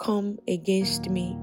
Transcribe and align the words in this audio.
come 0.00 0.38
against 0.48 1.08
me, 1.10 1.36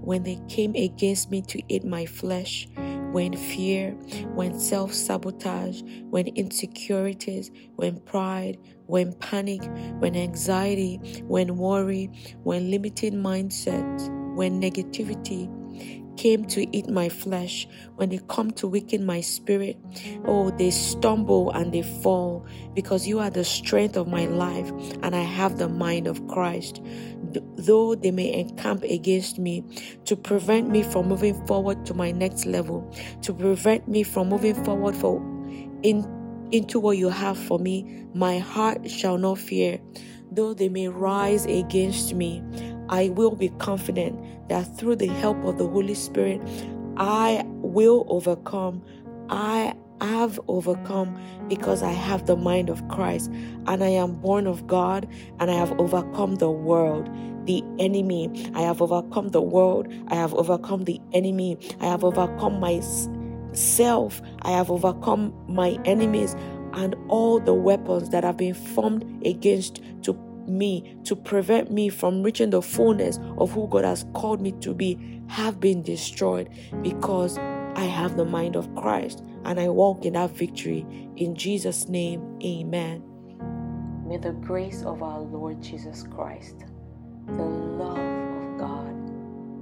when 0.00 0.22
they 0.22 0.40
came 0.48 0.74
against 0.74 1.30
me 1.30 1.42
to 1.42 1.60
eat 1.68 1.84
my 1.84 2.06
flesh, 2.06 2.66
when 3.12 3.36
fear, 3.36 3.92
when 4.34 4.58
self 4.58 4.92
sabotage, 4.92 5.82
when 6.10 6.28
insecurities, 6.28 7.50
when 7.76 8.00
pride, 8.00 8.56
when 8.86 9.12
panic, 9.14 9.62
when 9.98 10.14
anxiety, 10.16 10.96
when 11.24 11.56
worry, 11.56 12.10
when 12.44 12.70
limited 12.70 13.12
mindset, 13.12 14.34
when 14.34 14.60
negativity, 14.60 15.48
came 16.18 16.44
to 16.46 16.66
eat 16.76 16.88
my 16.88 17.08
flesh, 17.08 17.66
when 17.94 18.10
they 18.10 18.20
come 18.28 18.50
to 18.50 18.66
weaken 18.66 19.06
my 19.06 19.20
spirit, 19.20 19.78
oh, 20.26 20.50
they 20.50 20.70
stumble 20.70 21.50
and 21.52 21.72
they 21.72 21.82
fall 21.82 22.44
because 22.74 23.06
you 23.06 23.20
are 23.20 23.30
the 23.30 23.44
strength 23.44 23.96
of 23.96 24.08
my 24.08 24.26
life 24.26 24.68
and 25.02 25.14
I 25.14 25.22
have 25.22 25.56
the 25.56 25.68
mind 25.68 26.06
of 26.06 26.26
Christ. 26.26 26.82
Though 27.56 27.94
they 27.94 28.10
may 28.10 28.32
encamp 28.32 28.82
against 28.82 29.38
me 29.38 29.64
to 30.04 30.16
prevent 30.16 30.68
me 30.68 30.82
from 30.82 31.08
moving 31.08 31.46
forward 31.46 31.86
to 31.86 31.94
my 31.94 32.10
next 32.10 32.44
level, 32.44 32.92
to 33.22 33.32
prevent 33.32 33.86
me 33.88 34.02
from 34.02 34.28
moving 34.28 34.62
forward 34.64 34.96
for 34.96 35.16
in 35.82 36.04
into 36.50 36.80
what 36.80 36.96
you 36.96 37.10
have 37.10 37.36
for 37.38 37.58
me, 37.58 38.06
my 38.14 38.38
heart 38.38 38.90
shall 38.90 39.18
not 39.18 39.38
fear. 39.38 39.78
Though 40.32 40.54
they 40.54 40.68
may 40.68 40.88
rise 40.88 41.44
against 41.44 42.14
me, 42.14 42.42
I 42.88 43.10
will 43.10 43.34
be 43.34 43.50
confident 43.58 44.48
that 44.48 44.64
through 44.76 44.96
the 44.96 45.06
help 45.06 45.42
of 45.44 45.58
the 45.58 45.66
Holy 45.68 45.94
Spirit, 45.94 46.40
I 46.96 47.44
will 47.46 48.06
overcome. 48.08 48.82
I 49.28 49.74
have 50.00 50.40
overcome 50.48 51.18
because 51.48 51.82
I 51.82 51.92
have 51.92 52.26
the 52.26 52.36
mind 52.36 52.70
of 52.70 52.86
Christ 52.88 53.30
and 53.66 53.82
I 53.82 53.88
am 53.88 54.14
born 54.14 54.46
of 54.46 54.66
God 54.66 55.08
and 55.38 55.50
I 55.50 55.54
have 55.54 55.72
overcome 55.80 56.36
the 56.36 56.50
world, 56.50 57.10
the 57.46 57.62
enemy. 57.78 58.50
I 58.54 58.62
have 58.62 58.80
overcome 58.80 59.30
the 59.30 59.42
world. 59.42 59.92
I 60.08 60.14
have 60.14 60.34
overcome 60.34 60.84
the 60.84 61.00
enemy. 61.12 61.58
I 61.80 61.86
have 61.86 62.04
overcome 62.04 62.60
myself. 62.60 64.22
I 64.42 64.52
have 64.52 64.70
overcome 64.70 65.34
my 65.48 65.78
enemies 65.84 66.34
and 66.74 66.94
all 67.08 67.40
the 67.40 67.54
weapons 67.54 68.10
that 68.10 68.24
have 68.24 68.36
been 68.36 68.54
formed 68.54 69.04
against 69.26 69.82
to 70.02 70.14
me 70.48 70.96
to 71.04 71.14
prevent 71.14 71.70
me 71.70 71.88
from 71.88 72.22
reaching 72.22 72.50
the 72.50 72.62
fullness 72.62 73.18
of 73.38 73.52
who 73.52 73.68
God 73.68 73.84
has 73.84 74.06
called 74.14 74.40
me 74.40 74.52
to 74.60 74.74
be 74.74 75.20
have 75.28 75.60
been 75.60 75.82
destroyed 75.82 76.48
because 76.82 77.38
I 77.38 77.84
have 77.84 78.16
the 78.16 78.24
mind 78.24 78.56
of 78.56 78.74
Christ 78.74 79.22
and 79.44 79.60
I 79.60 79.68
walk 79.68 80.04
in 80.04 80.14
that 80.14 80.30
victory. 80.30 80.86
In 81.16 81.34
Jesus' 81.34 81.88
name, 81.88 82.38
amen. 82.42 83.02
May 84.06 84.16
the 84.16 84.32
grace 84.32 84.82
of 84.82 85.02
our 85.02 85.20
Lord 85.20 85.62
Jesus 85.62 86.02
Christ, 86.02 86.64
the 87.26 87.42
love 87.42 87.98
of 87.98 88.58
God, 88.58 88.94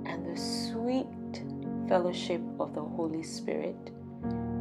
and 0.07 0.25
the 0.25 0.41
sweet 0.41 1.43
fellowship 1.89 2.41
of 2.61 2.75
the 2.75 2.83
Holy 2.83 3.23
Spirit 3.23 3.77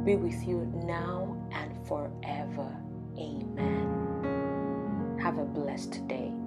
be 0.03 0.15
with 0.15 0.43
you 0.45 0.71
now 0.85 1.35
and 1.51 1.75
forever. 1.87 2.75
Amen. 3.17 3.84
Have 5.35 5.43
a 5.43 5.59
blessed 5.59 6.07
day. 6.07 6.44